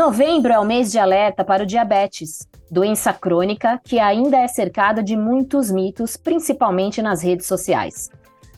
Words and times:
Novembro 0.00 0.50
é 0.50 0.58
o 0.58 0.64
mês 0.64 0.90
de 0.90 0.98
alerta 0.98 1.44
para 1.44 1.62
o 1.62 1.66
diabetes, 1.66 2.48
doença 2.70 3.12
crônica 3.12 3.78
que 3.84 3.98
ainda 3.98 4.38
é 4.38 4.48
cercada 4.48 5.02
de 5.02 5.14
muitos 5.14 5.70
mitos, 5.70 6.16
principalmente 6.16 7.02
nas 7.02 7.22
redes 7.22 7.46
sociais. 7.46 8.08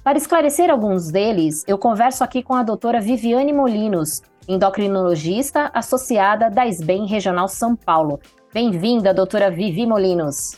Para 0.05 0.17
esclarecer 0.17 0.71
alguns 0.71 1.11
deles, 1.11 1.65
eu 1.67 1.77
converso 1.77 2.23
aqui 2.23 2.45
com 2.45 2.55
a 2.55 2.63
doutora 2.63 3.01
Viviane 3.01 3.53
Molinos, 3.53 4.23
endocrinologista 4.47 5.69
associada 5.75 6.49
da 6.49 6.65
SBEM 6.65 7.07
Regional 7.07 7.49
São 7.49 7.75
Paulo. 7.75 8.21
Bem-vinda, 8.55 9.13
doutora 9.13 9.51
Vivi 9.51 9.85
Molinos. 9.85 10.53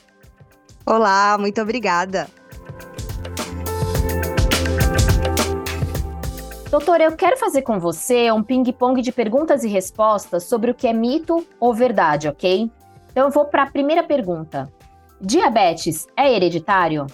Olá, 0.84 1.38
muito 1.40 1.62
obrigada. 1.62 2.26
Doutor, 6.74 7.00
eu 7.00 7.12
quero 7.12 7.36
fazer 7.36 7.62
com 7.62 7.78
você 7.78 8.32
um 8.32 8.42
ping-pong 8.42 9.00
de 9.00 9.12
perguntas 9.12 9.62
e 9.62 9.68
respostas 9.68 10.42
sobre 10.42 10.72
o 10.72 10.74
que 10.74 10.88
é 10.88 10.92
mito 10.92 11.46
ou 11.60 11.72
verdade, 11.72 12.26
ok? 12.26 12.68
Então 13.12 13.26
eu 13.26 13.30
vou 13.30 13.44
para 13.44 13.62
a 13.62 13.70
primeira 13.70 14.02
pergunta. 14.02 14.68
Diabetes 15.20 16.08
é 16.16 16.34
hereditário? 16.34 17.06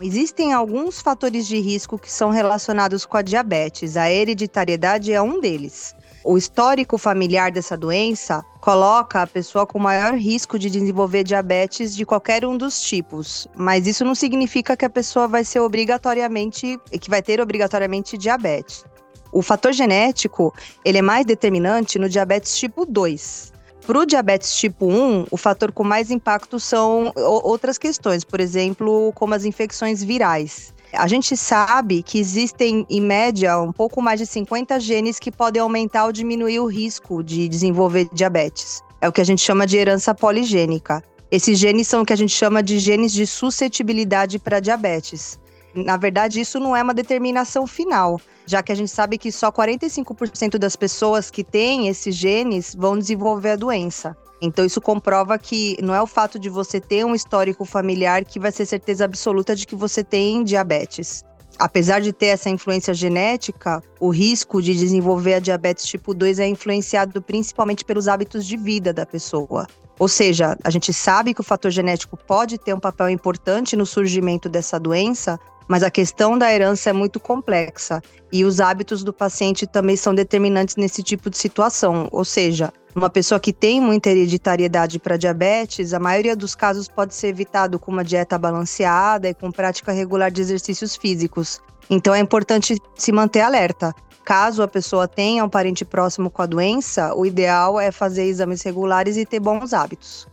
Existem 0.00 0.52
alguns 0.52 1.00
fatores 1.00 1.48
de 1.48 1.58
risco 1.58 1.98
que 1.98 2.08
são 2.08 2.30
relacionados 2.30 3.04
com 3.04 3.16
a 3.16 3.22
diabetes. 3.22 3.96
A 3.96 4.08
hereditariedade 4.08 5.12
é 5.12 5.20
um 5.20 5.40
deles. 5.40 5.92
O 6.24 6.38
histórico 6.38 6.96
familiar 6.98 7.50
dessa 7.50 7.76
doença 7.76 8.44
coloca 8.60 9.22
a 9.22 9.26
pessoa 9.26 9.66
com 9.66 9.76
maior 9.80 10.14
risco 10.14 10.56
de 10.56 10.70
desenvolver 10.70 11.24
diabetes 11.24 11.96
de 11.96 12.06
qualquer 12.06 12.44
um 12.44 12.56
dos 12.56 12.80
tipos, 12.80 13.48
mas 13.56 13.88
isso 13.88 14.04
não 14.04 14.14
significa 14.14 14.76
que 14.76 14.84
a 14.84 14.90
pessoa 14.90 15.26
vai 15.26 15.44
ser 15.44 15.58
obrigatoriamente, 15.58 16.78
que 17.00 17.10
vai 17.10 17.20
ter 17.20 17.40
obrigatoriamente 17.40 18.16
diabetes. 18.16 18.84
O 19.32 19.42
fator 19.42 19.72
genético, 19.72 20.54
ele 20.84 20.98
é 20.98 21.02
mais 21.02 21.26
determinante 21.26 21.98
no 21.98 22.08
diabetes 22.08 22.56
tipo 22.56 22.86
2. 22.86 23.52
Para 23.84 23.98
o 23.98 24.06
diabetes 24.06 24.54
tipo 24.54 24.86
1, 24.86 25.26
o 25.28 25.36
fator 25.36 25.72
com 25.72 25.82
mais 25.82 26.12
impacto 26.12 26.60
são 26.60 27.12
outras 27.16 27.78
questões, 27.78 28.22
por 28.22 28.38
exemplo, 28.38 29.12
como 29.16 29.34
as 29.34 29.44
infecções 29.44 30.04
virais. 30.04 30.72
A 30.92 31.08
gente 31.08 31.34
sabe 31.38 32.02
que 32.02 32.18
existem, 32.18 32.86
em 32.90 33.00
média, 33.00 33.58
um 33.58 33.72
pouco 33.72 34.02
mais 34.02 34.20
de 34.20 34.26
50 34.26 34.78
genes 34.78 35.18
que 35.18 35.32
podem 35.32 35.62
aumentar 35.62 36.04
ou 36.04 36.12
diminuir 36.12 36.60
o 36.60 36.66
risco 36.66 37.22
de 37.22 37.48
desenvolver 37.48 38.10
diabetes. 38.12 38.82
É 39.00 39.08
o 39.08 39.12
que 39.12 39.20
a 39.22 39.24
gente 39.24 39.40
chama 39.40 39.66
de 39.66 39.78
herança 39.78 40.14
poligênica. 40.14 41.02
Esses 41.30 41.58
genes 41.58 41.88
são 41.88 42.02
o 42.02 42.04
que 42.04 42.12
a 42.12 42.16
gente 42.16 42.34
chama 42.34 42.62
de 42.62 42.78
genes 42.78 43.10
de 43.10 43.26
suscetibilidade 43.26 44.38
para 44.38 44.60
diabetes. 44.60 45.40
Na 45.74 45.96
verdade, 45.96 46.40
isso 46.42 46.60
não 46.60 46.76
é 46.76 46.82
uma 46.82 46.92
determinação 46.92 47.66
final, 47.66 48.20
já 48.44 48.62
que 48.62 48.70
a 48.70 48.74
gente 48.74 48.90
sabe 48.90 49.16
que 49.16 49.32
só 49.32 49.50
45% 49.50 50.58
das 50.58 50.76
pessoas 50.76 51.30
que 51.30 51.42
têm 51.42 51.88
esses 51.88 52.14
genes 52.14 52.74
vão 52.74 52.98
desenvolver 52.98 53.52
a 53.52 53.56
doença. 53.56 54.14
Então, 54.44 54.66
isso 54.66 54.80
comprova 54.80 55.38
que 55.38 55.76
não 55.80 55.94
é 55.94 56.02
o 56.02 56.06
fato 56.06 56.36
de 56.36 56.50
você 56.50 56.80
ter 56.80 57.06
um 57.06 57.14
histórico 57.14 57.64
familiar 57.64 58.24
que 58.24 58.40
vai 58.40 58.50
ser 58.50 58.66
certeza 58.66 59.04
absoluta 59.04 59.54
de 59.54 59.64
que 59.64 59.76
você 59.76 60.02
tem 60.02 60.42
diabetes. 60.42 61.24
Apesar 61.60 62.00
de 62.00 62.12
ter 62.12 62.26
essa 62.26 62.50
influência 62.50 62.92
genética, 62.92 63.80
o 64.00 64.08
risco 64.08 64.60
de 64.60 64.74
desenvolver 64.74 65.34
a 65.34 65.38
diabetes 65.38 65.84
tipo 65.84 66.12
2 66.12 66.40
é 66.40 66.48
influenciado 66.48 67.22
principalmente 67.22 67.84
pelos 67.84 68.08
hábitos 68.08 68.44
de 68.44 68.56
vida 68.56 68.92
da 68.92 69.06
pessoa. 69.06 69.64
Ou 69.96 70.08
seja, 70.08 70.58
a 70.64 70.70
gente 70.70 70.92
sabe 70.92 71.32
que 71.32 71.40
o 71.40 71.44
fator 71.44 71.70
genético 71.70 72.16
pode 72.16 72.58
ter 72.58 72.74
um 72.74 72.80
papel 72.80 73.10
importante 73.10 73.76
no 73.76 73.86
surgimento 73.86 74.48
dessa 74.48 74.80
doença, 74.80 75.38
mas 75.72 75.82
a 75.82 75.90
questão 75.90 76.36
da 76.36 76.52
herança 76.52 76.90
é 76.90 76.92
muito 76.92 77.18
complexa 77.18 78.02
e 78.30 78.44
os 78.44 78.60
hábitos 78.60 79.02
do 79.02 79.10
paciente 79.10 79.66
também 79.66 79.96
são 79.96 80.14
determinantes 80.14 80.76
nesse 80.76 81.02
tipo 81.02 81.30
de 81.30 81.38
situação. 81.38 82.10
Ou 82.12 82.26
seja, 82.26 82.70
uma 82.94 83.08
pessoa 83.08 83.40
que 83.40 83.54
tem 83.54 83.80
muita 83.80 84.10
hereditariedade 84.10 84.98
para 84.98 85.16
diabetes, 85.16 85.94
a 85.94 85.98
maioria 85.98 86.36
dos 86.36 86.54
casos 86.54 86.88
pode 86.88 87.14
ser 87.14 87.28
evitado 87.28 87.78
com 87.78 87.90
uma 87.90 88.04
dieta 88.04 88.36
balanceada 88.36 89.30
e 89.30 89.34
com 89.34 89.50
prática 89.50 89.92
regular 89.92 90.30
de 90.30 90.42
exercícios 90.42 90.94
físicos. 90.94 91.58
Então 91.88 92.14
é 92.14 92.20
importante 92.20 92.76
se 92.94 93.10
manter 93.10 93.40
alerta. 93.40 93.94
Caso 94.26 94.62
a 94.62 94.68
pessoa 94.68 95.08
tenha 95.08 95.42
um 95.42 95.48
parente 95.48 95.86
próximo 95.86 96.28
com 96.28 96.42
a 96.42 96.46
doença, 96.46 97.14
o 97.14 97.24
ideal 97.24 97.80
é 97.80 97.90
fazer 97.90 98.24
exames 98.24 98.60
regulares 98.60 99.16
e 99.16 99.24
ter 99.24 99.40
bons 99.40 99.72
hábitos. 99.72 100.28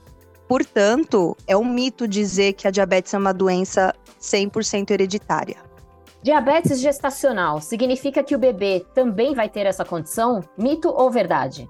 Portanto, 0.50 1.38
é 1.48 1.56
um 1.56 1.64
mito 1.64 2.08
dizer 2.08 2.54
que 2.54 2.68
a 2.68 2.72
diabetes 2.72 3.14
é 3.14 3.18
uma 3.18 3.32
doença 3.32 3.94
100% 4.20 4.92
hereditária. 4.92 5.58
Diabetes 6.22 6.82
gestacional 6.82 7.62
significa 7.62 8.22
que 8.22 8.36
o 8.36 8.40
bebê 8.40 8.86
também 8.94 9.34
vai 9.34 9.48
ter 9.48 9.66
essa 9.66 9.86
condição? 9.86 10.44
Mito 10.58 10.90
ou 10.90 11.10
verdade? 11.10 11.70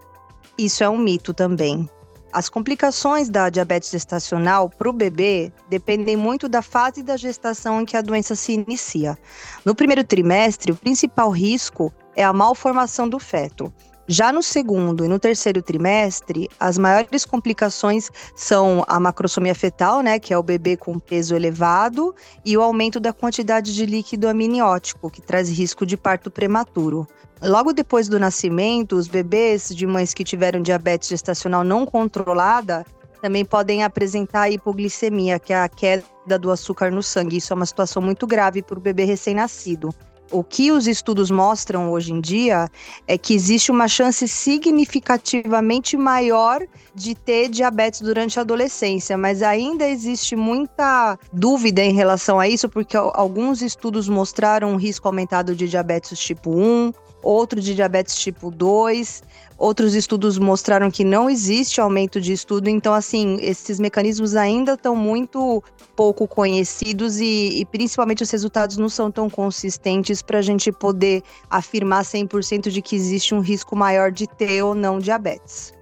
Isso 0.57 0.83
é 0.83 0.89
um 0.89 0.97
mito 0.97 1.33
também. 1.33 1.88
As 2.31 2.47
complicações 2.47 3.29
da 3.29 3.49
diabetes 3.49 3.89
gestacional 3.89 4.69
para 4.69 4.89
o 4.89 4.93
bebê 4.93 5.51
dependem 5.67 6.15
muito 6.15 6.47
da 6.47 6.61
fase 6.61 7.01
da 7.01 7.17
gestação 7.17 7.81
em 7.81 7.85
que 7.85 7.97
a 7.97 8.01
doença 8.01 8.35
se 8.35 8.53
inicia. 8.53 9.17
No 9.65 9.73
primeiro 9.73 10.03
trimestre, 10.03 10.71
o 10.71 10.75
principal 10.75 11.31
risco 11.31 11.91
é 12.15 12.23
a 12.23 12.33
malformação 12.33 13.09
do 13.09 13.17
feto. 13.19 13.73
Já 14.11 14.33
no 14.33 14.41
segundo 14.41 15.05
e 15.05 15.07
no 15.07 15.19
terceiro 15.19 15.61
trimestre, 15.61 16.49
as 16.59 16.79
maiores 16.79 17.25
complicações 17.25 18.09
são 18.35 18.83
a 18.87 18.99
macrosomia 18.99 19.53
fetal, 19.53 20.01
né, 20.01 20.17
que 20.17 20.33
é 20.33 20.37
o 20.37 20.41
bebê 20.41 20.75
com 20.75 20.97
peso 20.97 21.35
elevado, 21.35 22.15
e 22.43 22.57
o 22.57 22.61
aumento 22.63 22.99
da 22.99 23.13
quantidade 23.13 23.71
de 23.71 23.85
líquido 23.85 24.27
amniótico, 24.27 25.11
que 25.11 25.21
traz 25.21 25.47
risco 25.47 25.85
de 25.85 25.95
parto 25.95 26.31
prematuro. 26.31 27.07
Logo 27.39 27.71
depois 27.71 28.09
do 28.09 28.19
nascimento, 28.19 28.95
os 28.95 29.07
bebês 29.07 29.69
de 29.69 29.85
mães 29.85 30.11
que 30.11 30.23
tiveram 30.23 30.59
diabetes 30.59 31.09
gestacional 31.09 31.63
não 31.63 31.85
controlada 31.85 32.83
também 33.21 33.45
podem 33.45 33.83
apresentar 33.83 34.49
hipoglicemia, 34.49 35.37
que 35.37 35.53
é 35.53 35.61
a 35.61 35.69
queda 35.69 36.39
do 36.39 36.49
açúcar 36.49 36.89
no 36.89 37.03
sangue. 37.03 37.37
Isso 37.37 37.53
é 37.53 37.55
uma 37.55 37.65
situação 37.67 38.01
muito 38.01 38.25
grave 38.25 38.63
para 38.63 38.79
o 38.79 38.81
bebê 38.81 39.03
recém-nascido 39.03 39.93
o 40.31 40.44
que 40.44 40.72
os 40.72 40.88
estudos 40.88 41.31
mostram 41.31 41.91
hoje 41.91 42.13
em 42.13 42.22
dia 42.22 42.69
é 43.07 43.17
que 43.17 43.34
existe 43.34 43.72
uma 43.72 43.88
chance 43.88 44.28
significativamente 44.28 45.97
maior 45.97 46.62
de 46.94 47.16
ter 47.16 47.50
diabetes 47.50 48.01
durante 48.01 48.38
a 48.39 48.41
adolescência, 48.41 49.18
mas 49.18 49.41
ainda 49.41 49.88
existe 49.88 50.35
muita 50.35 51.18
dúvida 51.31 51.81
em 51.81 51.94
relação 51.94 52.39
a 52.39 52.47
isso, 52.47 52.69
porque 52.69 52.95
alguns 52.95 53.62
estudos 53.62 54.07
mostraram 54.07 54.73
um 54.73 54.75
risco 54.75 55.07
aumentado 55.07 55.56
de 55.56 55.68
diabetes 55.68 56.19
tipo 56.19 56.51
1, 56.51 56.94
outro 57.22 57.59
de 57.62 57.75
diabetes 57.75 58.16
tipo 58.16 58.50
2. 58.52 59.24
Outros 59.57 59.94
estudos 59.94 60.38
mostraram 60.38 60.90
que 60.90 61.03
não 61.03 61.30
existe 61.30 61.81
aumento 61.81 62.22
de 62.22 62.31
estudo, 62.31 62.69
então, 62.69 62.94
assim, 62.94 63.38
esses 63.41 63.78
mecanismos 63.78 64.34
ainda 64.35 64.74
estão 64.74 64.96
muito 64.96 65.62
pouco 65.97 66.25
conhecidos 66.25 67.19
e, 67.19 67.59
e 67.59 67.66
principalmente 67.66 68.24
os 68.24 68.31
resultados 68.31 68.78
não 68.78 68.88
são 68.88 69.12
tão 69.12 69.30
consistentes 69.30 70.22
para 70.22 70.40
a 70.40 70.41
gente 70.41 70.72
poder 70.72 71.22
afirmar 71.50 72.06
100% 72.06 72.69
de 72.69 72.81
que 72.81 72.96
existe 72.96 73.36
um 73.36 73.41
risco 73.41 73.75
maior 73.75 74.12
de 74.12 74.25
ter 74.28 74.63
ou 74.63 74.74
não 74.74 74.97
diabetes. 74.97 75.74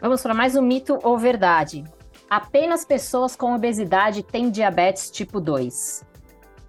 Vamos 0.00 0.22
para 0.22 0.34
mais 0.34 0.56
um 0.56 0.62
mito 0.62 0.98
ou 1.04 1.16
verdade. 1.16 1.84
Apenas 2.28 2.84
pessoas 2.84 3.36
com 3.36 3.54
obesidade 3.54 4.24
têm 4.24 4.50
diabetes 4.50 5.08
tipo 5.08 5.40
2. 5.40 6.04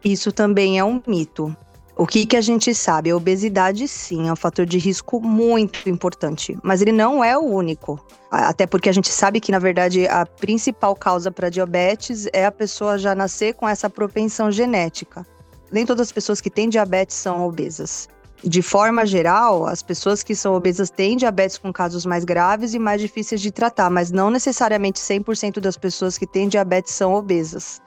Isso 0.03 0.31
também 0.31 0.77
é 0.77 0.83
um 0.83 1.01
mito. 1.07 1.55
O 1.95 2.07
que, 2.07 2.25
que 2.25 2.37
a 2.37 2.41
gente 2.41 2.73
sabe? 2.73 3.11
A 3.11 3.15
obesidade, 3.15 3.87
sim, 3.87 4.27
é 4.27 4.33
um 4.33 4.35
fator 4.35 4.65
de 4.65 4.77
risco 4.77 5.21
muito 5.21 5.89
importante, 5.89 6.57
mas 6.63 6.81
ele 6.81 6.91
não 6.91 7.23
é 7.23 7.37
o 7.37 7.41
único. 7.41 7.99
Até 8.31 8.65
porque 8.65 8.89
a 8.89 8.93
gente 8.93 9.09
sabe 9.09 9.39
que, 9.41 9.51
na 9.51 9.59
verdade, 9.59 10.07
a 10.07 10.25
principal 10.25 10.95
causa 10.95 11.29
para 11.29 11.49
diabetes 11.49 12.27
é 12.31 12.45
a 12.45 12.51
pessoa 12.51 12.97
já 12.97 13.13
nascer 13.13 13.53
com 13.53 13.67
essa 13.67 13.89
propensão 13.89 14.49
genética. 14.49 15.25
Nem 15.71 15.85
todas 15.85 16.07
as 16.07 16.11
pessoas 16.11 16.39
que 16.39 16.49
têm 16.49 16.69
diabetes 16.69 17.17
são 17.17 17.45
obesas. 17.45 18.07
De 18.43 18.61
forma 18.61 19.05
geral, 19.05 19.67
as 19.67 19.83
pessoas 19.83 20.23
que 20.23 20.33
são 20.33 20.55
obesas 20.55 20.89
têm 20.89 21.15
diabetes 21.15 21.57
com 21.57 21.71
casos 21.71 22.05
mais 22.05 22.23
graves 22.23 22.73
e 22.73 22.79
mais 22.79 22.99
difíceis 22.99 23.39
de 23.39 23.51
tratar, 23.51 23.89
mas 23.89 24.11
não 24.11 24.31
necessariamente 24.31 24.99
100% 24.99 25.59
das 25.59 25.77
pessoas 25.77 26.17
que 26.17 26.25
têm 26.25 26.47
diabetes 26.47 26.93
são 26.93 27.13
obesas. 27.13 27.79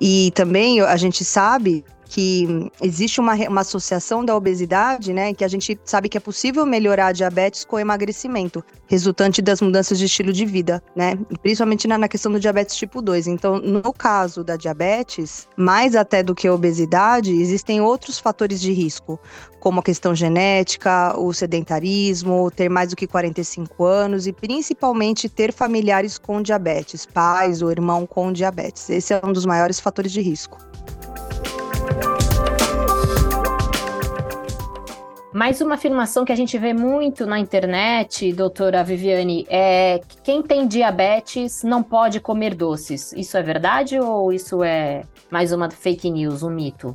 E 0.00 0.30
também 0.34 0.80
a 0.80 0.96
gente 0.96 1.24
sabe 1.24 1.84
que 2.12 2.70
existe 2.82 3.20
uma, 3.20 3.34
uma 3.48 3.62
associação 3.62 4.22
da 4.22 4.36
obesidade, 4.36 5.14
né, 5.14 5.32
que 5.32 5.42
a 5.42 5.48
gente 5.48 5.80
sabe 5.82 6.10
que 6.10 6.18
é 6.18 6.20
possível 6.20 6.66
melhorar 6.66 7.06
a 7.06 7.12
diabetes 7.12 7.64
com 7.64 7.78
emagrecimento, 7.78 8.62
resultante 8.86 9.40
das 9.40 9.62
mudanças 9.62 9.98
de 9.98 10.04
estilo 10.04 10.30
de 10.30 10.44
vida, 10.44 10.82
né, 10.94 11.16
principalmente 11.40 11.88
na, 11.88 11.96
na 11.96 12.08
questão 12.08 12.30
do 12.30 12.38
diabetes 12.38 12.76
tipo 12.76 13.00
2. 13.00 13.28
Então, 13.28 13.58
no 13.58 13.94
caso 13.94 14.44
da 14.44 14.56
diabetes, 14.56 15.48
mais 15.56 15.96
até 15.96 16.22
do 16.22 16.34
que 16.34 16.46
a 16.46 16.52
obesidade, 16.52 17.32
existem 17.32 17.80
outros 17.80 18.18
fatores 18.18 18.60
de 18.60 18.72
risco, 18.72 19.18
como 19.58 19.80
a 19.80 19.82
questão 19.82 20.14
genética, 20.14 21.18
o 21.18 21.32
sedentarismo, 21.32 22.50
ter 22.50 22.68
mais 22.68 22.90
do 22.90 22.96
que 22.96 23.06
45 23.06 23.86
anos 23.86 24.26
e 24.26 24.34
principalmente 24.34 25.30
ter 25.30 25.50
familiares 25.50 26.18
com 26.18 26.42
diabetes, 26.42 27.06
pais 27.06 27.62
ou 27.62 27.70
irmão 27.70 28.06
com 28.06 28.30
diabetes. 28.30 28.90
Esse 28.90 29.14
é 29.14 29.20
um 29.24 29.32
dos 29.32 29.46
maiores 29.46 29.80
fatores 29.80 30.12
de 30.12 30.20
risco. 30.20 30.58
Mais 35.32 35.62
uma 35.62 35.76
afirmação 35.76 36.26
que 36.26 36.32
a 36.32 36.36
gente 36.36 36.58
vê 36.58 36.74
muito 36.74 37.24
na 37.24 37.38
internet, 37.38 38.30
doutora 38.34 38.84
Viviane, 38.84 39.46
é 39.48 39.98
que 40.06 40.20
quem 40.20 40.42
tem 40.42 40.68
diabetes 40.68 41.62
não 41.62 41.82
pode 41.82 42.20
comer 42.20 42.54
doces. 42.54 43.14
Isso 43.14 43.38
é 43.38 43.42
verdade 43.42 43.98
ou 43.98 44.30
isso 44.30 44.62
é 44.62 45.04
mais 45.30 45.50
uma 45.50 45.70
fake 45.70 46.10
news, 46.10 46.42
um 46.42 46.50
mito? 46.50 46.94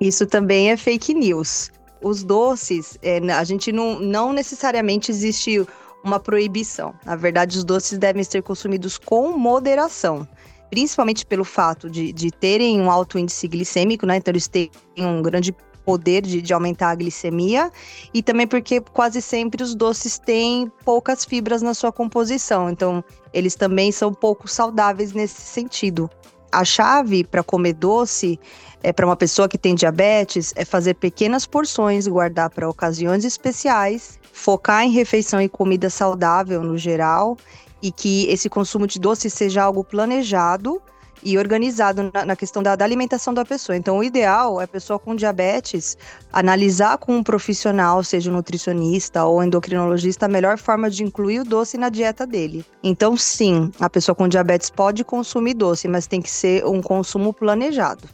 Isso 0.00 0.26
também 0.26 0.70
é 0.70 0.78
fake 0.78 1.12
news. 1.12 1.70
Os 2.00 2.24
doces, 2.24 2.96
é, 3.02 3.18
a 3.30 3.44
gente 3.44 3.70
não, 3.70 4.00
não 4.00 4.32
necessariamente 4.32 5.10
existe 5.10 5.66
uma 6.02 6.18
proibição. 6.18 6.94
Na 7.04 7.16
verdade, 7.16 7.58
os 7.58 7.64
doces 7.64 7.98
devem 7.98 8.24
ser 8.24 8.42
consumidos 8.42 8.96
com 8.96 9.36
moderação 9.36 10.26
principalmente 10.70 11.24
pelo 11.24 11.44
fato 11.44 11.88
de, 11.88 12.12
de 12.12 12.30
terem 12.30 12.78
um 12.78 12.90
alto 12.90 13.18
índice 13.18 13.48
glicêmico, 13.48 14.04
né? 14.04 14.16
Então 14.16 14.32
eles 14.32 14.48
têm 14.48 14.70
um 14.98 15.22
grande 15.22 15.54
poder 15.88 16.20
de, 16.20 16.42
de, 16.42 16.52
aumentar 16.52 16.90
a 16.90 16.94
glicemia 16.94 17.72
e 18.12 18.22
também 18.22 18.46
porque 18.46 18.78
quase 18.78 19.22
sempre 19.22 19.62
os 19.62 19.74
doces 19.74 20.18
têm 20.18 20.70
poucas 20.84 21.24
fibras 21.24 21.62
na 21.62 21.72
sua 21.72 21.90
composição, 21.90 22.68
então 22.68 23.02
eles 23.32 23.54
também 23.54 23.90
são 23.90 24.12
pouco 24.12 24.46
saudáveis 24.46 25.14
nesse 25.14 25.40
sentido. 25.40 26.10
A 26.52 26.62
chave 26.62 27.24
para 27.24 27.42
comer 27.42 27.72
doce 27.72 28.38
é 28.82 28.92
para 28.92 29.06
uma 29.06 29.16
pessoa 29.16 29.48
que 29.48 29.56
tem 29.56 29.74
diabetes 29.74 30.52
é 30.56 30.62
fazer 30.62 30.92
pequenas 30.92 31.46
porções, 31.46 32.06
guardar 32.06 32.50
para 32.50 32.68
ocasiões 32.68 33.24
especiais, 33.24 34.20
focar 34.30 34.84
em 34.84 34.90
refeição 34.90 35.40
e 35.40 35.48
comida 35.48 35.88
saudável 35.88 36.62
no 36.62 36.76
geral 36.76 37.34
e 37.80 37.90
que 37.90 38.26
esse 38.28 38.50
consumo 38.50 38.86
de 38.86 39.00
doce 39.00 39.30
seja 39.30 39.62
algo 39.62 39.82
planejado 39.82 40.82
e 41.22 41.38
organizado 41.38 42.10
na, 42.12 42.24
na 42.24 42.36
questão 42.36 42.62
da, 42.62 42.76
da, 42.76 42.84
alimentação 42.84 43.32
da 43.32 43.44
pessoa. 43.44 43.76
Então, 43.76 43.98
o 43.98 44.04
ideal 44.04 44.60
é 44.60 44.64
a 44.64 44.68
pessoa 44.68 44.98
com 44.98 45.14
diabetes 45.14 45.96
analisar 46.32 46.98
com 46.98 47.16
um 47.16 47.22
profissional, 47.22 48.02
seja 48.02 48.30
um 48.30 48.34
nutricionista 48.34 49.24
ou 49.24 49.42
endocrinologista, 49.42 50.26
a 50.26 50.28
melhor 50.28 50.58
forma 50.58 50.90
de 50.90 51.02
incluir 51.02 51.40
o 51.40 51.44
doce 51.44 51.76
na 51.76 51.88
dieta 51.88 52.26
dele. 52.26 52.64
Então, 52.82 53.16
sim, 53.16 53.70
a 53.80 53.88
pessoa 53.88 54.14
com 54.14 54.28
diabetes 54.28 54.70
pode 54.70 55.04
consumir 55.04 55.54
doce, 55.54 55.88
mas 55.88 56.06
tem 56.06 56.20
que 56.20 56.30
ser 56.30 56.64
um 56.64 56.80
consumo 56.80 57.32
planejado. 57.32 58.08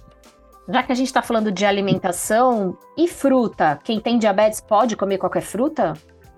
Já 0.68 0.82
que 0.82 0.92
a 0.92 0.94
gente 0.94 1.08
está 1.08 1.20
falando 1.20 1.52
de 1.52 1.66
alimentação 1.66 2.78
e 2.96 3.06
fruta, 3.06 3.78
quem 3.84 4.00
tem 4.00 4.18
diabetes 4.18 4.60
pode 4.60 4.96
comer 4.96 5.18
qualquer 5.18 5.42
fruta? 5.42 5.92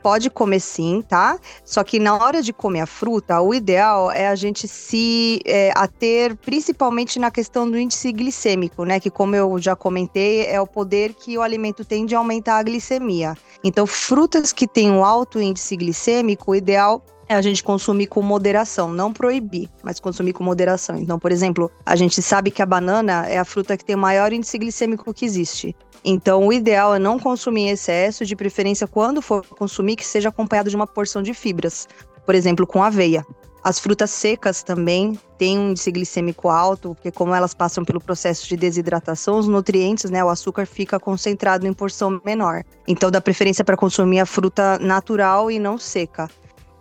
Pode 0.06 0.31
comer 0.31 0.61
sim, 0.61 1.03
tá? 1.03 1.37
Só 1.64 1.82
que 1.82 1.99
na 1.99 2.14
hora 2.14 2.41
de 2.41 2.53
comer 2.53 2.82
a 2.82 2.87
fruta, 2.87 3.41
o 3.41 3.53
ideal 3.53 4.08
é 4.08 4.29
a 4.29 4.37
gente 4.37 4.69
se 4.69 5.41
é, 5.44 5.73
ater 5.75 6.37
principalmente 6.37 7.19
na 7.19 7.29
questão 7.29 7.69
do 7.69 7.76
índice 7.76 8.12
glicêmico, 8.12 8.85
né? 8.85 9.00
Que, 9.00 9.11
como 9.11 9.35
eu 9.35 9.58
já 9.58 9.75
comentei, 9.75 10.47
é 10.47 10.61
o 10.61 10.67
poder 10.67 11.12
que 11.12 11.37
o 11.37 11.43
alimento 11.43 11.85
tem 11.85 12.06
de 12.06 12.14
aumentar 12.14 12.58
a 12.58 12.62
glicemia. 12.62 13.37
Então, 13.64 13.85
frutas 13.85 14.53
que 14.53 14.69
têm 14.69 14.93
um 14.93 15.05
alto 15.05 15.41
índice 15.41 15.76
glicêmico, 15.76 16.53
o 16.53 16.55
ideal 16.55 17.03
é 17.29 17.35
a 17.35 17.43
gente 17.43 17.62
consumir 17.62 18.06
com 18.06 18.23
moderação, 18.23 18.93
não 18.93 19.12
proibir, 19.12 19.69
mas 19.82 19.99
consumir 19.99 20.32
com 20.32 20.44
moderação. 20.44 20.97
Então, 20.97 21.19
por 21.19 21.32
exemplo, 21.32 21.70
a 21.85 21.97
gente 21.97 22.23
sabe 22.23 22.50
que 22.50 22.62
a 22.62 22.67
banana 22.67 23.26
é 23.26 23.38
a 23.38 23.44
fruta 23.44 23.76
que 23.76 23.85
tem 23.85 23.97
o 23.97 23.99
maior 23.99 24.32
índice 24.32 24.56
glicêmico 24.58 25.12
que 25.12 25.25
existe. 25.25 25.75
Então, 26.08 26.47
o 26.47 26.53
ideal 26.53 26.94
é 26.94 27.00
não 27.00 27.19
consumir 27.19 27.62
em 27.62 27.70
excesso, 27.70 28.25
de 28.25 28.37
preferência 28.37 28.87
quando 28.87 29.20
for 29.20 29.44
consumir, 29.44 29.97
que 29.97 30.06
seja 30.06 30.29
acompanhado 30.29 30.70
de 30.70 30.76
uma 30.76 30.87
porção 30.87 31.20
de 31.20 31.35
fibras, 31.35 31.88
por 32.25 32.32
exemplo, 32.32 32.64
com 32.64 32.81
aveia. 32.81 33.26
As 33.64 33.81
frutas 33.81 34.12
secas 34.12 34.62
também 34.62 35.19
têm 35.37 35.58
um 35.58 35.70
índice 35.70 35.91
glicêmico 35.91 36.49
alto, 36.49 36.94
porque 36.94 37.11
como 37.11 37.35
elas 37.35 37.53
passam 37.53 37.85
pelo 37.85 38.00
processo 38.00 38.49
de 38.49 38.56
desidratação, 38.56 39.37
os 39.37 39.49
nutrientes, 39.49 40.08
né, 40.08 40.23
o 40.23 40.29
açúcar 40.29 40.64
fica 40.64 41.00
concentrado 41.00 41.67
em 41.67 41.73
porção 41.73 42.20
menor. 42.25 42.62
Então 42.87 43.11
dá 43.11 43.20
preferência 43.20 43.64
para 43.64 43.76
consumir 43.76 44.20
a 44.20 44.26
fruta 44.26 44.79
natural 44.79 45.50
e 45.50 45.58
não 45.58 45.76
seca. 45.76 46.31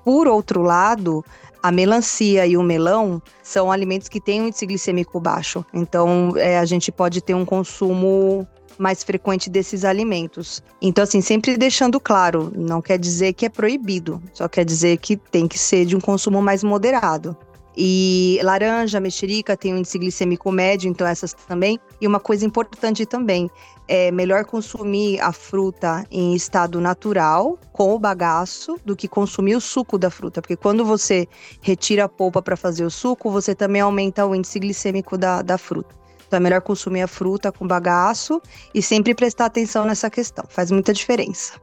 Por 0.04 0.28
outro 0.28 0.62
lado, 0.62 1.26
a 1.64 1.72
melancia 1.72 2.46
e 2.46 2.56
o 2.56 2.62
melão 2.62 3.20
são 3.42 3.72
alimentos 3.72 4.08
que 4.08 4.22
têm 4.22 4.44
um 4.44 4.48
índice 4.50 4.68
glicêmico 4.68 5.20
baixo. 5.20 5.66
Então, 5.74 6.34
é, 6.36 6.60
a 6.60 6.66
gente 6.66 6.92
pode 6.92 7.22
ter 7.22 7.34
um 7.34 7.44
consumo 7.44 8.48
mais 8.78 9.04
frequente 9.04 9.50
desses 9.50 9.86
alimentos. 9.86 10.64
Então, 10.82 11.04
assim, 11.04 11.22
sempre 11.22 11.58
deixando 11.58 12.00
claro, 12.00 12.52
não 12.56 12.82
quer 12.82 12.98
dizer 12.98 13.34
que 13.34 13.46
é 13.46 13.50
proibido, 13.50 14.22
só 14.34 14.48
quer 14.48 14.66
dizer 14.66 14.98
que 14.98 15.16
tem 15.16 15.48
que 15.48 15.58
ser 15.58 15.86
de 15.86 15.96
um 15.96 16.02
consumo 16.02 16.42
mais 16.42 16.64
moderado. 16.64 17.36
E 17.78 18.40
laranja, 18.42 19.02
mexerica 19.02 19.58
tem 19.58 19.74
um 19.74 19.78
índice 19.78 20.00
glicêmico 20.00 20.50
médio, 20.50 20.90
então 20.90 21.06
essas 21.06 21.34
também. 21.34 21.78
E 22.00 22.08
uma 22.08 22.22
coisa 22.22 22.46
importante 22.46 23.06
também, 23.06 23.50
é 23.88 24.12
melhor 24.12 24.46
consumir 24.46 25.20
a 25.20 25.34
fruta 25.34 26.06
em 26.10 26.34
estado 26.34 26.80
natural, 26.80 27.60
com 27.74 27.94
o 27.94 28.00
bagaço, 28.00 28.80
do 28.86 28.96
que 28.96 29.08
consumir 29.08 29.56
o 29.56 29.62
suco 29.62 29.98
da 29.98 30.10
fruta. 30.10 30.42
Porque 30.42 30.56
quando 30.56 30.86
você 30.86 31.28
retira 31.62 32.06
a 32.06 32.10
polpa 32.10 32.42
para 32.42 32.56
fazer 32.56 32.86
o 32.86 32.90
suco, 32.90 33.30
você 33.30 33.54
também 33.54 33.82
aumenta 33.82 34.26
o 34.26 34.34
índice 34.34 34.58
glicêmico 34.58 35.18
da, 35.18 35.42
da 35.42 35.58
fruta. 35.58 35.94
Então 36.28 36.38
é 36.38 36.40
melhor 36.40 36.62
consumir 36.62 37.02
a 37.02 37.08
fruta 37.08 37.52
com 37.52 37.68
bagaço 37.68 38.42
e 38.74 38.82
sempre 38.82 39.14
prestar 39.14 39.46
atenção 39.46 39.86
nessa 39.86 40.10
questão. 40.10 40.46
Faz 40.48 40.72
muita 40.72 40.94
diferença. 40.94 41.54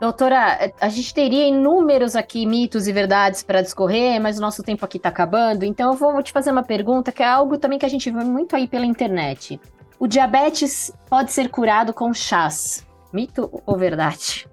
Doutora, 0.00 0.72
a 0.80 0.88
gente 0.88 1.12
teria 1.12 1.46
inúmeros 1.46 2.16
aqui 2.16 2.46
mitos 2.46 2.88
e 2.88 2.92
verdades 2.92 3.42
para 3.42 3.60
discorrer, 3.60 4.18
mas 4.18 4.38
o 4.38 4.40
nosso 4.40 4.62
tempo 4.62 4.82
aqui 4.82 4.96
está 4.96 5.10
acabando, 5.10 5.62
então 5.62 5.92
eu 5.92 5.96
vou 5.96 6.22
te 6.22 6.32
fazer 6.32 6.50
uma 6.50 6.62
pergunta 6.62 7.12
que 7.12 7.22
é 7.22 7.26
algo 7.26 7.58
também 7.58 7.78
que 7.78 7.84
a 7.84 7.88
gente 7.88 8.10
vê 8.10 8.24
muito 8.24 8.56
aí 8.56 8.66
pela 8.66 8.86
internet. 8.86 9.60
O 9.98 10.06
diabetes 10.06 10.90
pode 11.10 11.30
ser 11.30 11.50
curado 11.50 11.92
com 11.92 12.14
chás. 12.14 12.86
Mito 13.12 13.62
ou 13.66 13.76
verdade? 13.76 14.48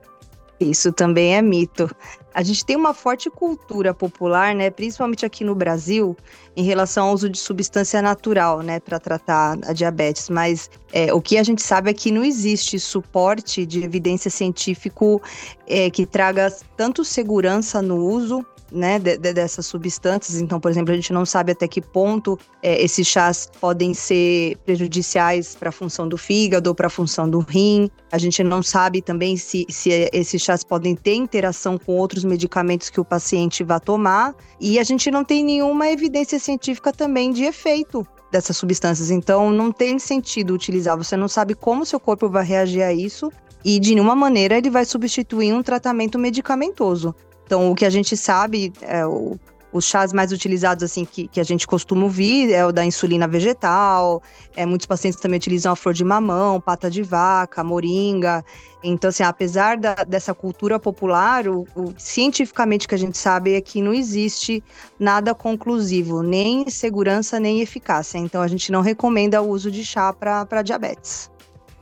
Isso 0.59 0.91
também 0.91 1.35
é 1.35 1.41
mito. 1.41 1.89
A 2.33 2.43
gente 2.43 2.65
tem 2.65 2.75
uma 2.75 2.93
forte 2.93 3.29
cultura 3.29 3.93
popular, 3.93 4.53
né, 4.55 4.69
principalmente 4.69 5.25
aqui 5.25 5.43
no 5.43 5.55
Brasil, 5.55 6.15
em 6.55 6.63
relação 6.63 7.07
ao 7.07 7.13
uso 7.13 7.29
de 7.29 7.37
substância 7.37 8.01
natural, 8.01 8.61
né, 8.61 8.79
para 8.79 8.99
tratar 8.99 9.57
a 9.65 9.73
diabetes. 9.73 10.29
Mas 10.29 10.69
é, 10.91 11.13
o 11.13 11.21
que 11.21 11.37
a 11.37 11.43
gente 11.43 11.61
sabe 11.61 11.89
é 11.89 11.93
que 11.93 12.11
não 12.11 12.23
existe 12.23 12.79
suporte 12.79 13.65
de 13.65 13.83
evidência 13.83 14.29
científico 14.29 15.21
é, 15.67 15.89
que 15.89 16.05
traga 16.05 16.55
tanto 16.75 17.03
segurança 17.03 17.81
no 17.81 17.97
uso 17.97 18.45
né, 18.71 18.99
de, 18.99 19.17
de, 19.17 19.33
dessas 19.33 19.65
substâncias. 19.65 20.39
Então, 20.39 20.59
por 20.59 20.69
exemplo, 20.69 20.91
a 20.91 20.95
gente 20.95 21.13
não 21.13 21.25
sabe 21.25 21.51
até 21.51 21.67
que 21.67 21.81
ponto 21.81 22.37
é, 22.61 22.81
esses 22.81 23.07
chás 23.07 23.49
podem 23.59 23.93
ser 23.93 24.57
prejudiciais 24.65 25.55
para 25.55 25.69
a 25.69 25.71
função 25.71 26.07
do 26.07 26.17
fígado 26.17 26.69
ou 26.69 26.75
para 26.75 26.87
a 26.87 26.89
função 26.89 27.29
do 27.29 27.39
rim. 27.39 27.89
A 28.11 28.17
gente 28.17 28.43
não 28.43 28.61
sabe 28.61 29.01
também 29.01 29.37
se, 29.37 29.65
se 29.69 30.09
esses 30.13 30.41
chás 30.41 30.63
podem 30.63 30.95
ter 30.95 31.15
interação 31.15 31.77
com 31.77 31.95
outros 31.95 32.23
medicamentos 32.23 32.89
que 32.89 32.99
o 32.99 33.05
paciente 33.05 33.63
vai 33.63 33.79
tomar. 33.79 34.35
E 34.59 34.79
a 34.79 34.83
gente 34.83 35.09
não 35.09 35.23
tem 35.23 35.43
nenhuma 35.43 35.89
evidência 35.89 36.39
científica 36.39 36.91
também 36.91 37.31
de 37.31 37.43
efeito 37.43 38.05
dessas 38.31 38.57
substâncias. 38.57 39.09
Então, 39.09 39.51
não 39.51 39.71
tem 39.71 39.97
sentido 39.99 40.53
utilizar. 40.53 40.97
Você 40.97 41.15
não 41.15 41.27
sabe 41.27 41.55
como 41.55 41.85
seu 41.85 41.99
corpo 41.99 42.29
vai 42.29 42.43
reagir 42.43 42.81
a 42.81 42.93
isso 42.93 43.31
e 43.63 43.79
de 43.79 43.95
nenhuma 43.95 44.15
maneira 44.15 44.57
ele 44.57 44.69
vai 44.69 44.85
substituir 44.85 45.53
um 45.53 45.63
tratamento 45.63 46.17
medicamentoso. 46.17 47.15
Então, 47.47 47.71
o 47.71 47.75
que 47.75 47.85
a 47.85 47.89
gente 47.89 48.17
sabe, 48.17 48.73
é 48.81 49.05
o, 49.07 49.39
os 49.71 49.85
chás 49.85 50.11
mais 50.11 50.33
utilizados, 50.33 50.83
assim, 50.83 51.05
que, 51.05 51.29
que 51.29 51.39
a 51.39 51.43
gente 51.43 51.65
costuma 51.65 52.03
ouvir 52.03 52.51
é 52.51 52.65
o 52.65 52.73
da 52.73 52.83
insulina 52.83 53.25
vegetal. 53.25 54.21
É, 54.53 54.65
muitos 54.65 54.85
pacientes 54.85 55.17
também 55.17 55.37
utilizam 55.37 55.71
a 55.71 55.75
flor 55.75 55.93
de 55.93 56.03
mamão, 56.03 56.59
pata 56.59 56.91
de 56.91 57.01
vaca, 57.01 57.63
moringa. 57.63 58.43
Então, 58.83 59.07
assim, 59.07 59.23
apesar 59.23 59.77
da, 59.77 59.95
dessa 60.03 60.33
cultura 60.33 60.77
popular, 60.77 61.47
o, 61.47 61.65
o, 61.73 61.93
cientificamente 61.97 62.85
que 62.85 62.95
a 62.95 62.97
gente 62.97 63.17
sabe 63.17 63.53
é 63.53 63.61
que 63.61 63.81
não 63.81 63.93
existe 63.93 64.61
nada 64.99 65.33
conclusivo, 65.33 66.21
nem 66.21 66.69
segurança, 66.69 67.39
nem 67.39 67.61
eficácia. 67.61 68.17
Então, 68.17 68.41
a 68.41 68.47
gente 68.47 68.73
não 68.73 68.81
recomenda 68.81 69.41
o 69.41 69.49
uso 69.49 69.71
de 69.71 69.85
chá 69.85 70.11
para 70.11 70.61
diabetes. 70.61 71.31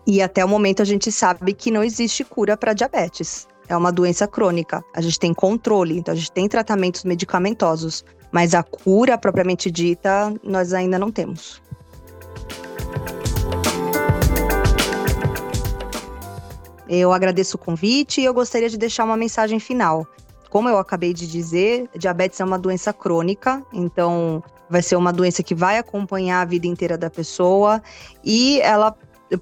E 0.06 0.22
até 0.22 0.46
o 0.46 0.48
momento 0.48 0.84
a 0.84 0.86
gente 0.86 1.12
sabe 1.12 1.54
que 1.54 1.72
não 1.72 1.84
existe 1.84 2.24
cura 2.24 2.56
para 2.56 2.74
diabetes 2.74 3.48
é 3.68 3.76
uma 3.76 3.92
doença 3.92 4.28
crônica. 4.28 4.84
A 4.94 5.02
gente 5.02 5.20
tem 5.20 5.34
controle, 5.34 5.98
então 5.98 6.14
a 6.14 6.18
gente 6.18 6.32
tem 6.32 6.48
tratamentos 6.48 7.04
medicamentosos, 7.04 8.04
mas 8.32 8.54
a 8.54 8.64
cura 8.64 9.18
propriamente 9.18 9.72
dita 9.72 10.34
nós 10.44 10.74
ainda 10.74 11.00
não 11.00 11.12
temos. 11.12 11.62
Eu 16.88 17.12
agradeço 17.12 17.58
o 17.58 17.60
convite 17.60 18.22
e 18.22 18.26
eu 18.26 18.34
gostaria 18.34 18.70
de 18.70 18.78
deixar 18.78 19.04
uma 19.04 19.18
mensagem 19.18 19.60
final. 19.60 20.06
Como 20.50 20.70
eu 20.70 20.78
acabei 20.78 21.14
de 21.14 21.28
dizer, 21.28 21.90
diabetes 21.98 22.40
é 22.40 22.46
uma 22.46 22.60
doença 22.60 22.94
crônica, 22.94 23.66
então 23.74 24.44
vai 24.70 24.82
ser 24.82 24.96
uma 24.96 25.12
doença 25.12 25.44
que 25.44 25.56
vai 25.56 25.78
acompanhar 25.78 26.42
a 26.42 26.46
vida 26.46 26.68
inteira 26.68 26.98
da 26.98 27.10
pessoa 27.10 27.82
e 28.24 28.62
ela 28.62 28.96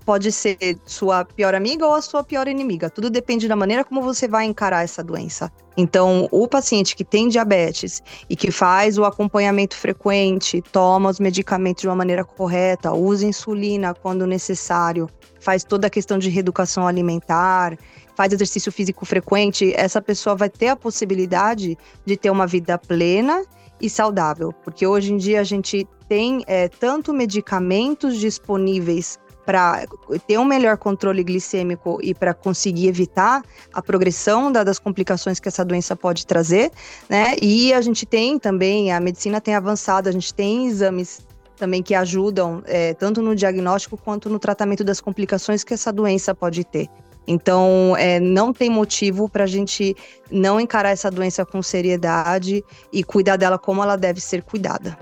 pode 0.06 0.32
ser 0.32 0.58
sua 0.86 1.26
pior 1.26 1.54
amiga 1.54 1.86
ou 1.86 1.94
a 1.94 2.02
sua 2.02 2.24
pior 2.24 2.48
inimiga. 2.48 2.90
Tudo 2.90 3.10
depende 3.10 3.48
da 3.48 3.56
maneira 3.56 3.84
como 3.84 4.02
você 4.02 4.28
vai 4.28 4.46
encarar 4.46 4.84
essa 4.84 5.04
doença. 5.04 5.52
Então, 5.76 6.28
o 6.32 6.48
paciente 6.48 6.96
que 6.96 7.04
tem 7.04 7.28
diabetes 7.28 8.02
e 8.30 8.36
que 8.36 8.52
faz 8.52 8.98
o 8.98 9.04
acompanhamento 9.04 9.76
frequente, 9.76 10.62
toma 10.72 11.10
os 11.10 11.20
medicamentos 11.20 11.82
de 11.82 11.88
uma 11.88 11.96
maneira 11.96 12.24
correta, 12.24 12.94
usa 12.94 13.26
insulina 13.26 13.94
quando 13.94 14.28
necessário, 14.28 15.10
faz 15.40 15.64
toda 15.64 15.88
a 15.88 15.90
questão 15.90 16.18
de 16.20 16.30
reeducação 16.30 16.88
alimentar, 16.88 17.78
faz 18.16 18.32
exercício 18.32 18.72
físico 18.72 19.06
frequente, 19.06 19.74
essa 19.76 20.02
pessoa 20.02 20.36
vai 20.36 20.50
ter 20.50 20.68
a 20.68 20.76
possibilidade 20.76 21.78
de 22.06 22.16
ter 22.16 22.30
uma 22.30 22.46
vida 22.46 22.78
plena 22.78 23.44
e 23.82 23.90
saudável. 23.90 24.54
Porque 24.64 24.86
hoje 24.86 25.12
em 25.12 25.18
dia 25.18 25.42
a 25.42 25.44
gente 25.44 25.88
tem 26.08 26.44
é, 26.46 26.68
tanto 26.68 27.12
medicamentos 27.12 28.20
disponíveis 28.20 29.18
para 29.46 29.86
ter 30.28 30.38
um 30.38 30.46
melhor 30.46 30.78
controle 30.78 31.24
glicêmico 31.24 32.00
e 32.02 32.14
para 32.14 32.34
conseguir 32.34 32.88
evitar 32.88 33.42
a 33.74 33.82
progressão 33.82 34.52
da, 34.52 34.64
das 34.64 34.80
complicações 34.80 35.40
que 35.40 35.48
essa 35.48 35.66
doença 35.66 35.96
pode 35.96 36.26
trazer, 36.26 36.72
né? 37.10 37.36
E 37.42 37.74
a 37.74 37.82
gente 37.82 38.06
tem 38.06 38.40
também, 38.40 38.92
a 38.92 39.00
medicina 39.00 39.42
tem 39.42 39.56
avançado, 39.56 40.08
a 40.10 40.12
gente 40.12 40.34
tem 40.34 40.68
exames 40.68 41.22
também 41.56 41.84
que 41.84 41.94
ajudam 41.94 42.64
é, 42.66 42.94
tanto 42.94 43.22
no 43.22 43.36
diagnóstico 43.36 43.98
quanto 43.98 44.30
no 44.30 44.40
tratamento 44.40 44.84
das 44.84 45.00
complicações 45.00 45.64
que 45.64 45.74
essa 45.74 45.92
doença 45.92 46.34
pode 46.34 46.64
ter. 46.64 46.90
Então, 47.26 47.96
é, 47.98 48.20
não 48.20 48.52
tem 48.52 48.70
motivo 48.70 49.30
para 49.30 49.46
a 49.46 49.48
gente 49.48 49.96
não 50.30 50.60
encarar 50.60 50.90
essa 50.90 51.10
doença 51.10 51.46
com 51.46 51.62
seriedade 51.62 52.64
e 52.92 53.04
cuidar 53.04 53.38
dela 53.38 53.58
como 53.58 53.82
ela 53.82 53.96
deve 53.96 54.20
ser 54.20 54.44
cuidada. 54.44 54.98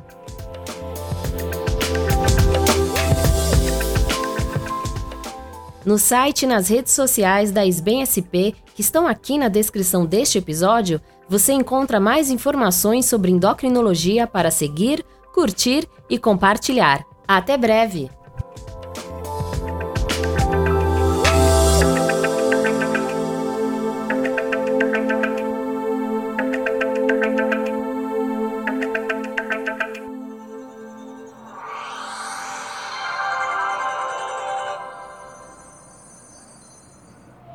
No 5.83 5.97
site 5.97 6.43
e 6.43 6.47
nas 6.47 6.67
redes 6.67 6.93
sociais 6.93 7.51
da 7.51 7.65
SBEM 7.65 8.05
SP, 8.05 8.53
que 8.75 8.81
estão 8.81 9.07
aqui 9.07 9.37
na 9.37 9.47
descrição 9.47 10.05
deste 10.05 10.37
episódio, 10.37 11.01
você 11.27 11.53
encontra 11.53 11.99
mais 11.99 12.29
informações 12.29 13.05
sobre 13.05 13.31
endocrinologia 13.31 14.27
para 14.27 14.51
seguir, 14.51 15.03
curtir 15.33 15.87
e 16.09 16.19
compartilhar. 16.19 17.03
Até 17.27 17.57
breve! 17.57 18.20